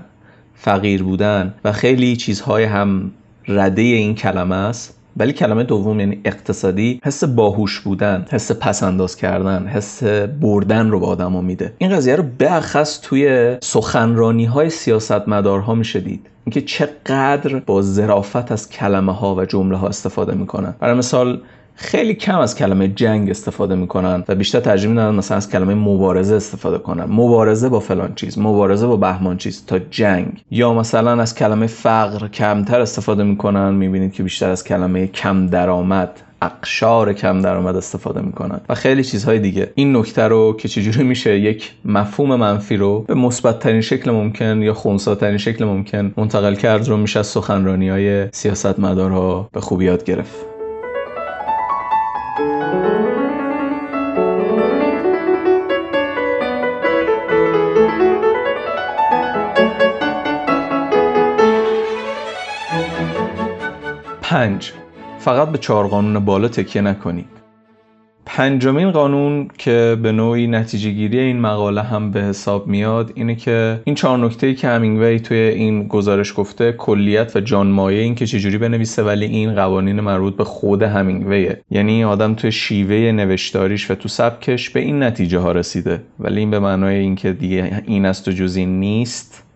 فقیر 0.56 1.04
بودن 1.04 1.54
و 1.66 1.72
خیلی 1.72 2.16
چیزهای 2.16 2.64
هم 2.64 3.12
رده 3.48 3.82
این 3.82 4.16
کلمه 4.16 4.56
است. 4.56 4.96
ولی 5.18 5.34
کلمه 5.34 5.64
دوم 5.64 6.00
یعنی 6.00 6.22
اقتصادی 6.26 7.00
حس 7.04 7.24
باهوش 7.24 7.80
بودن 7.80 8.26
حس 8.32 8.52
پسنداز 8.52 9.16
کردن 9.16 9.68
حس 9.68 10.04
بردن 10.42 10.90
رو 10.90 11.00
به 11.00 11.06
آدما 11.06 11.42
میده. 11.42 11.74
این 11.78 11.90
قضیه 11.92 12.16
رو 12.16 12.24
بخص 12.40 13.00
توی 13.02 13.58
سخنرانی 13.62 14.46
های 14.46 14.70
سیاستمدارها 14.70 15.76
میشه 15.76 16.00
دید. 16.00 16.28
اینکه 16.46 16.62
چقدر 16.62 17.60
با 17.60 17.82
ظرافت 17.82 18.52
از 18.52 18.70
کلمه 18.70 19.14
ها 19.14 19.36
و 19.36 19.46
جمله 19.46 19.78
ها 19.78 19.88
استفاده 19.88 20.36
می‌کنن. 20.36 20.76
برای 20.80 20.98
مثال 20.98 21.42
خیلی 21.82 22.14
کم 22.14 22.40
از 22.40 22.56
کلمه 22.56 22.88
جنگ 22.88 23.30
استفاده 23.30 23.76
می‌کنن 23.76 24.24
و 24.28 24.36
بیشتر 24.36 24.60
ترجیح 24.60 24.90
میدن 24.90 25.16
مثلا 25.16 25.38
از 25.38 25.50
کلمه 25.50 25.74
مبارزه 25.74 26.36
استفاده 26.36 26.78
کنن. 26.78 27.04
مبارزه 27.04 27.70
با 27.70 27.80
فلان 27.80 28.16
چیز 28.16 28.40
مبارزه 28.40 28.88
با 28.88 28.96
بهمان 28.96 29.38
چیز 29.38 29.66
تا 29.66 29.80
جنگ. 29.80 30.44
یا 30.52 30.74
مثلا 30.74 31.22
از 31.22 31.36
کلمه 31.36 31.68
فقر 31.68 32.28
کمتر 32.28 32.82
استفاده 32.82 33.24
می‌کنن 33.24 33.74
می‌بینید 33.74 34.14
که 34.14 34.24
بیشتر 34.24 34.50
از 34.50 34.64
کلمه 34.64 35.08
کم 35.08 35.48
درآمد 35.48 36.22
اقشار 36.42 37.14
کم 37.14 37.42
درآمد 37.42 37.76
استفاده 37.76 38.22
می‌کنن 38.22 38.62
و 38.70 38.76
خیلی 38.76 39.04
چیزهای 39.04 39.40
دیگه. 39.40 39.72
این 39.76 39.98
نکته 39.98 40.24
رو 40.24 40.58
که 40.58 40.68
چجوری 40.68 41.04
میشه 41.04 41.40
یک 41.40 41.72
مفهوم 41.86 42.36
منفی 42.36 42.78
رو 42.78 43.00
به 43.08 43.14
مثبت 43.14 43.60
ترین 43.60 43.82
شکل 43.82 44.12
ممکن 44.12 44.62
یا 44.62 44.74
خونسا 44.74 45.16
ترین 45.16 45.38
شکل 45.38 45.66
ممکن 45.66 46.14
منتقل 46.18 46.56
کرد 46.56 46.88
رو 46.88 46.98
میشه 46.98 47.20
از 47.20 47.28
سخنرانی 47.28 47.90
های 47.90 48.28
سیاستمدارها 48.32 49.50
به 49.52 49.62
خوبی 49.62 49.86
یاد 49.86 50.04
گرفت. 50.04 50.59
پنج. 64.30 64.72
فقط 65.20 65.50
به 65.50 65.58
چهار 65.58 65.88
قانون 65.88 66.26
بالا 66.26 66.48
تکیه 66.48 66.82
نکنید 66.82 67.30
پنجمین 68.26 68.92
قانون 68.92 69.48
که 69.58 69.98
به 70.04 70.12
نوعی 70.12 70.48
نتیجه 70.48 70.90
گیری 70.90 71.20
این 71.20 71.40
مقاله 71.40 71.82
هم 71.82 72.12
به 72.12 72.22
حساب 72.22 72.68
میاد 72.68 73.12
اینه 73.16 73.36
که 73.36 73.82
این 73.84 73.96
چهار 73.96 74.18
نکته 74.18 74.48
ای 74.48 74.56
که 74.56 74.68
همینگوی 74.68 75.20
توی 75.20 75.38
این 75.38 75.88
گزارش 75.88 76.34
گفته 76.38 76.72
کلیت 76.72 77.36
و 77.36 77.40
جانمایه 77.40 78.02
این 78.02 78.16
که 78.16 78.26
چجوری 78.26 78.58
بنویسه 78.58 79.04
ولی 79.04 79.26
این 79.26 79.56
قوانین 79.56 80.00
مربوط 80.00 80.36
به 80.36 80.44
خود 80.44 80.84
همینگویه. 80.84 81.62
یعنی 81.72 82.04
آدم 82.04 82.34
توی 82.34 82.52
شیوه 82.52 83.12
نوشتاریش 83.12 83.92
و 83.92 83.96
تو 83.96 84.10
سبکش 84.10 84.70
به 84.70 84.80
این 84.80 85.04
نتیجه 85.04 85.40
ها 85.40 85.52
رسیده. 85.52 86.02
ولی 86.20 86.40
این 86.40 86.52
به 86.52 86.60
معنای 86.60 86.96
اینکه 86.96 87.34
دیگه 87.34 87.84
این 87.86 88.06
است 88.06 88.28
و 88.28 88.32
جزی 88.32 88.66
نیست. 88.66 89.49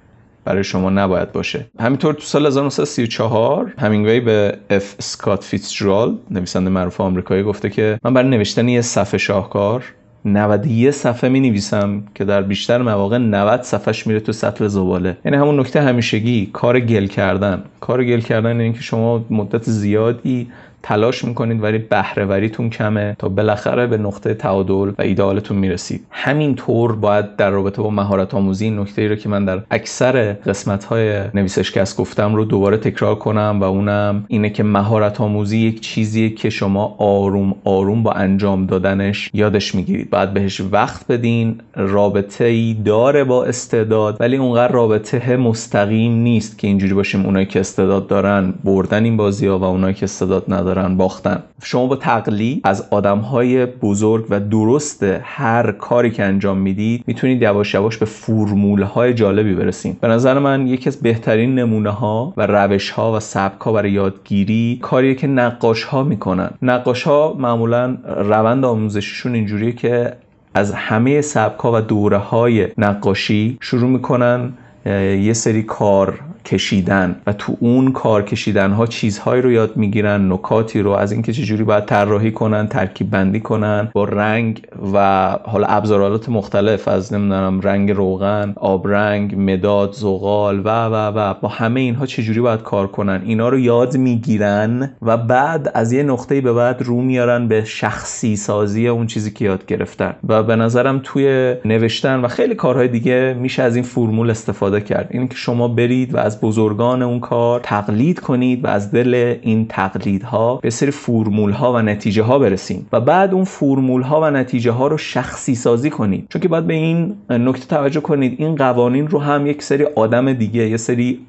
برای 0.45 0.63
شما 0.63 0.89
نباید 0.89 1.31
باشه. 1.31 1.65
همینطور 1.79 2.13
تو 2.13 2.21
سال 2.21 2.45
1934 2.45 3.73
همینگوی 3.79 4.19
به 4.19 4.57
اف 4.69 4.95
اسکات 4.99 5.43
فیتزجرالد 5.43 6.17
نویسنده 6.31 6.69
معروف 6.69 7.01
آمریکایی 7.01 7.43
گفته 7.43 7.69
که 7.69 7.99
من 8.03 8.13
برای 8.13 8.29
نوشتن 8.29 8.69
یه 8.69 8.81
صفحه 8.81 9.17
شاهکار 9.17 9.83
91 10.25 10.91
صفحه 10.91 11.29
می 11.29 11.39
نویسم 11.39 12.03
که 12.15 12.25
در 12.25 12.41
بیشتر 12.41 12.81
مواقع 12.81 13.17
90 13.17 13.61
صفحش 13.61 14.07
میره 14.07 14.19
تو 14.19 14.31
سطل 14.31 14.67
زباله. 14.67 15.17
یعنی 15.25 15.37
همون 15.37 15.59
نکته 15.59 15.81
همیشگی 15.81 16.49
کار 16.53 16.79
گل 16.79 17.07
کردن. 17.07 17.63
کار 17.79 18.03
گل 18.03 18.19
کردن 18.19 18.59
اینه 18.59 18.73
که 18.73 18.81
شما 18.81 19.25
مدت 19.29 19.63
زیادی 19.63 20.47
تلاش 20.83 21.25
می‌کنید 21.25 21.63
ولی 21.63 21.77
بهرهوریتون 21.77 22.69
کمه 22.69 23.15
تا 23.19 23.29
بالاخره 23.29 23.87
به 23.87 23.97
نقطه 23.97 24.33
تعادل 24.33 24.73
و 24.73 25.01
ایدئالتون 25.01 25.57
می‌رسید. 25.57 26.05
همین 26.09 26.55
طور 26.55 26.95
باید 26.95 27.35
در 27.35 27.49
رابطه 27.49 27.81
با 27.81 27.89
مهارت 27.89 28.33
آموزی 28.33 28.65
این 28.65 28.79
نکته 28.79 29.01
ای 29.01 29.07
رو 29.07 29.15
که 29.15 29.29
من 29.29 29.45
در 29.45 29.61
اکثر 29.71 30.33
قسمت 30.33 30.83
های 30.83 31.21
نویسشکست 31.33 31.97
گفتم 31.97 32.35
رو 32.35 32.45
دوباره 32.45 32.77
تکرار 32.77 33.15
کنم 33.15 33.57
و 33.61 33.63
اونم 33.63 34.25
اینه 34.27 34.49
که 34.49 34.63
مهارت 34.63 35.21
آموزی 35.21 35.57
یک 35.57 35.81
چیزیه 35.81 36.29
که 36.29 36.49
شما 36.49 36.95
آروم 36.97 37.55
آروم 37.63 38.03
با 38.03 38.11
انجام 38.11 38.65
دادنش 38.65 39.29
یادش 39.33 39.75
می‌گیرید. 39.75 40.09
باید 40.09 40.33
بهش 40.33 40.61
وقت 40.71 41.07
بدین 41.07 41.61
رابطه 41.75 42.45
ای 42.45 42.73
داره 42.85 43.23
با 43.23 43.45
استعداد 43.45 44.17
ولی 44.19 44.37
اونقدر 44.37 44.73
رابطه 44.73 45.37
مستقیم 45.37 46.13
نیست 46.13 46.57
که 46.57 46.67
اینجوری 46.67 46.93
باشیم 46.93 47.25
اونایی 47.25 47.45
که 47.45 47.59
استعداد 47.59 48.07
دارن 48.07 48.53
بردن 48.63 49.03
این 49.03 49.17
بازی 49.17 49.47
ها 49.47 49.59
و 49.59 49.63
اونایی 49.63 49.93
که 49.93 50.03
استعداد 50.03 50.43
ندارن. 50.47 50.72
دارن 50.73 50.97
باختن. 50.97 51.43
شما 51.63 51.87
با 51.87 51.95
تقلید 51.95 52.61
از 52.63 52.87
آدم 52.91 53.17
های 53.17 53.65
بزرگ 53.65 54.25
و 54.29 54.39
درست 54.39 55.03
هر 55.23 55.71
کاری 55.71 56.11
که 56.11 56.23
انجام 56.23 56.57
می‌دید 56.57 57.03
می‌تونید 57.07 57.41
یواش 57.41 57.73
یواش 57.73 57.97
به 57.97 58.05
فرمول 58.05 58.81
های 58.81 59.13
جالبی 59.13 59.55
برسید 59.55 59.99
به 59.99 60.07
نظر 60.07 60.39
من 60.39 60.67
یکی 60.67 60.89
از 60.89 61.01
بهترین 61.01 61.55
نمونه 61.55 61.89
ها 61.89 62.33
و 62.37 62.47
روش 62.47 62.89
ها 62.89 63.13
و 63.13 63.19
سبک 63.19 63.61
ها 63.61 63.71
برای 63.71 63.91
یادگیری 63.91 64.79
کاریه 64.81 65.15
که 65.15 65.27
نقاش 65.27 65.83
ها 65.83 66.03
می‌کنن. 66.03 66.49
نقاش 66.61 67.03
ها 67.03 67.35
معمولا 67.39 67.97
روند 68.05 68.65
آموزشیشون 68.65 69.33
اینجوریه 69.33 69.71
که 69.71 70.13
از 70.55 70.73
همه 70.73 71.21
سبک 71.21 71.59
ها 71.59 71.71
و 71.73 71.81
دوره 71.81 72.17
های 72.17 72.67
نقاشی 72.77 73.57
شروع 73.61 73.89
می‌کنن 73.89 74.53
یه 74.85 75.33
سری 75.33 75.63
کار 75.63 76.19
کشیدن 76.45 77.15
و 77.27 77.33
تو 77.33 77.57
اون 77.59 77.91
کار 77.91 78.23
کشیدن 78.23 78.71
ها 78.71 78.85
چیزهایی 78.87 79.41
رو 79.41 79.51
یاد 79.51 79.77
می‌گیرن 79.77 80.31
نکاتی 80.31 80.81
رو 80.81 80.91
از 80.91 81.11
اینکه 81.11 81.33
چجوری 81.33 81.63
باید 81.63 81.85
طراحی 81.85 82.31
کنن 82.31 82.67
ترکیب 82.67 83.09
بندی 83.09 83.39
کنن 83.39 83.89
با 83.93 84.03
رنگ 84.03 84.61
و 84.93 85.29
حالا 85.43 85.67
ابزارالات 85.67 86.29
مختلف 86.29 86.87
از 86.87 87.13
نمی‌دونم 87.13 87.61
رنگ 87.61 87.91
روغن 87.91 88.53
آبرنگ 88.55 89.35
مداد 89.37 89.91
زغال 89.93 90.59
و 90.59 90.85
و 90.85 90.95
و. 91.15 91.33
با 91.41 91.49
همه 91.49 91.79
اینها 91.79 92.05
چجوری 92.05 92.41
باید 92.41 92.61
کار 92.61 92.87
کنن؟ 92.87 93.21
اینا 93.25 93.49
رو 93.49 93.59
یاد 93.59 93.97
می‌گیرن 93.97 94.95
و 95.01 95.17
بعد 95.17 95.71
از 95.73 95.91
یه 95.91 96.03
نقطه 96.03 96.41
به 96.41 96.53
بعد 96.53 96.81
رو 96.81 97.01
میارن 97.01 97.47
به 97.47 97.63
شخصی 97.65 98.35
سازی 98.35 98.87
اون 98.87 99.07
چیزی 99.07 99.31
که 99.31 99.45
یاد 99.45 99.65
گرفتن. 99.65 100.15
و 100.27 100.43
به 100.43 100.55
نظرم 100.55 101.01
توی 101.03 101.55
نوشتن 101.65 102.19
و 102.19 102.27
خیلی 102.27 102.55
کارهای 102.55 102.87
دیگه 102.87 103.35
میشه 103.39 103.63
از 103.63 103.75
این 103.75 103.85
فرمول 103.85 104.29
استفاده 104.29 104.72
کرد. 104.79 105.07
این 105.11 105.27
که 105.27 105.35
شما 105.35 105.67
برید 105.67 106.13
و 106.13 106.17
از 106.17 106.41
بزرگان 106.41 107.01
اون 107.01 107.19
کار 107.19 107.59
تقلید 107.59 108.19
کنید 108.19 108.65
و 108.65 108.67
از 108.67 108.91
دل 108.91 109.35
این 109.41 109.65
تقلیدها 109.69 110.55
به 110.55 110.69
سری 110.69 110.91
فرمول 110.91 111.51
ها 111.51 111.73
و 111.73 111.81
نتیجه 111.81 112.23
ها 112.23 112.39
برسید 112.39 112.87
و 112.91 113.01
بعد 113.01 113.33
اون 113.33 113.43
فرمول 113.43 114.01
ها 114.01 114.21
و 114.21 114.25
نتیجه 114.25 114.71
ها 114.71 114.87
رو 114.87 114.97
شخصی 114.97 115.55
سازی 115.55 115.89
کنید. 115.89 116.27
چون 116.29 116.41
که 116.41 116.47
باید 116.47 116.67
به 116.67 116.73
این 116.73 117.15
نکته 117.29 117.65
توجه 117.65 117.99
کنید 117.99 118.35
این 118.37 118.55
قوانین 118.55 119.07
رو 119.07 119.19
هم 119.19 119.47
یک 119.47 119.63
سری 119.63 119.85
آدم 119.95 120.33
دیگه 120.33 120.69
یه 120.69 120.77
سری 120.77 121.19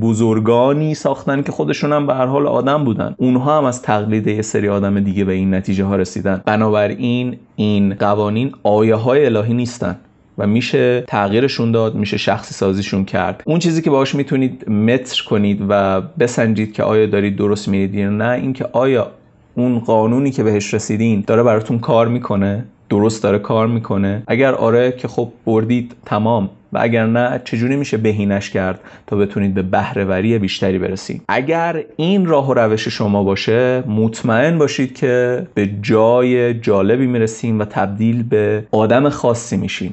بزرگانی 0.00 0.94
ساختن 0.94 1.42
که 1.42 1.52
خودشون 1.52 1.92
هم 1.92 2.06
به 2.06 2.14
هر 2.14 2.26
حال 2.26 2.46
آدم 2.46 2.84
بودن. 2.84 3.14
اونها 3.16 3.58
هم 3.58 3.64
از 3.64 3.82
تقلید 3.82 4.26
یه 4.26 4.42
سری 4.42 4.68
آدم 4.68 5.00
دیگه 5.00 5.24
به 5.24 5.32
این 5.32 5.54
نتیجه 5.54 5.84
ها 5.84 5.96
رسیدن. 5.96 6.42
بنابراین 6.46 7.36
این 7.56 7.94
قوانین 7.94 8.52
آیه 8.62 8.94
های 8.94 9.26
الهی 9.26 9.54
نیستن. 9.54 9.96
و 10.38 10.46
میشه 10.46 11.04
تغییرشون 11.08 11.72
داد 11.72 11.94
میشه 11.94 12.16
شخصی 12.16 12.54
سازیشون 12.54 13.04
کرد. 13.04 13.42
اون 13.46 13.58
چیزی 13.58 13.82
که 13.82 13.90
باهاش 13.90 14.14
می‌تونید 14.14 14.70
متر 14.70 15.22
کنید 15.28 15.62
و 15.68 16.00
بسنجید 16.00 16.72
که 16.72 16.82
آیا 16.82 17.06
دارید 17.06 17.36
درست 17.36 17.68
میرید 17.68 17.94
یا 17.94 18.10
نه 18.10 18.30
اینکه 18.30 18.66
آیا 18.72 19.10
اون 19.54 19.78
قانونی 19.78 20.30
که 20.30 20.42
بهش 20.42 20.74
رسیدین 20.74 21.24
داره 21.26 21.42
براتون 21.42 21.78
کار 21.78 22.08
می‌کنه 22.08 22.64
درست 22.88 23.22
داره 23.22 23.38
کار 23.38 23.66
می‌کنه. 23.66 24.22
اگر 24.26 24.54
آره 24.54 24.92
که 24.92 25.08
خب 25.08 25.32
بردید 25.46 25.94
تمام. 26.06 26.50
و 26.72 26.78
اگر 26.82 27.06
نه 27.06 27.40
چجوری 27.44 27.76
میشه 27.76 27.96
بهینش 27.96 28.50
کرد 28.50 28.80
تا 29.06 29.16
بتونید 29.16 29.54
به 29.54 29.62
بهرهوری 29.62 30.38
بیشتری 30.38 30.78
برسید؟ 30.78 31.22
اگر 31.28 31.84
این 31.96 32.26
راه 32.26 32.48
و 32.48 32.54
روش 32.54 32.88
شما 32.88 33.24
باشه 33.24 33.82
مطمئن 33.86 34.58
باشید 34.58 34.94
که 34.94 35.46
به 35.54 35.70
جای 35.82 36.54
جالبی 36.54 37.06
می‌رسین 37.06 37.58
و 37.58 37.64
تبدیل 37.64 38.22
به 38.22 38.64
آدم 38.70 39.08
خاصی 39.08 39.56
میشین 39.56 39.92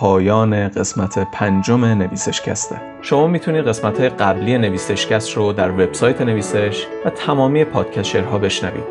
پایان 0.00 0.68
قسمت 0.68 1.18
پنجم 1.32 1.84
نویسشکسته. 1.84 2.80
شما 3.02 3.26
می‌تونید 3.26 3.68
قسمت 3.68 4.00
های 4.00 4.08
قبلی 4.08 4.58
نویسشکست 4.58 5.36
رو 5.36 5.52
در 5.52 5.70
وبسایت 5.70 6.20
نویسش 6.20 6.86
و 7.04 7.10
تمامی 7.10 7.64
podcatcher 7.64 8.31
ها 8.31 8.38
بشنوید. 8.38 8.84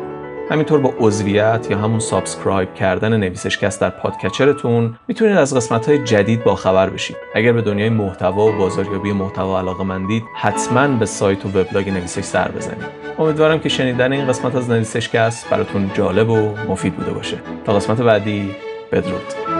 همینطور 0.50 0.80
با 0.80 0.94
عضویت 0.98 1.66
یا 1.70 1.78
همون 1.78 1.98
subscribe 1.98 2.74
کردن 2.74 3.16
نویسشکست 3.16 3.80
در 3.80 3.90
podcatcher 3.90 4.71
تون 4.71 4.96
می‌تونید 5.08 5.36
از 5.36 5.56
قسمت 5.56 5.88
های 5.88 6.04
جدید 6.04 6.44
با 6.44 6.54
خبر 6.54 6.90
بشید. 6.90 7.16
اگر 7.34 7.52
به 7.52 7.62
دنیای 7.62 7.88
محتوا 7.88 8.46
و 8.46 8.52
بازاریابی 8.52 9.12
محتوا 9.12 9.58
علاقه 9.58 9.84
مندید 9.84 10.22
حتما 10.34 10.88
به 10.88 11.06
سایت 11.06 11.46
و 11.46 11.48
وبلاگ 11.48 11.88
نویسش 11.88 12.24
سر 12.24 12.48
بزنید. 12.48 12.84
امیدوارم 13.18 13.60
که 13.60 13.68
شنیدن 13.68 14.12
این 14.12 14.26
قسمت 14.26 14.56
از 14.56 14.70
نویسشکست 14.70 15.50
براتون 15.50 15.90
جالب 15.94 16.30
و 16.30 16.54
مفید 16.68 16.94
بوده 16.94 17.10
باشه. 17.10 17.36
تا 17.64 17.72
قسمت 17.72 18.00
بعدی 18.00 18.50
بدرود. 18.92 19.59